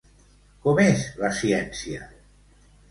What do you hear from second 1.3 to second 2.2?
ciència?